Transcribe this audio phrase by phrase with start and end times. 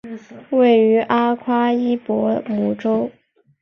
[0.49, 3.11] 位于阿夸伊博姆州。